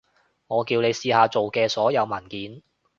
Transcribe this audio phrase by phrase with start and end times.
[0.47, 2.63] 我叫你試下做嘅所有文件